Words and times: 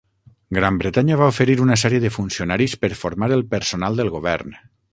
Gran 0.57 0.77
Bretanya 0.83 1.17
va 1.19 1.27
oferir 1.33 1.57
una 1.65 1.77
sèrie 1.83 2.03
de 2.05 2.11
funcionaris 2.17 2.75
per 2.85 2.91
formar 3.05 3.29
el 3.39 3.45
personal 3.55 4.01
del 4.01 4.11
govern. 4.19 4.57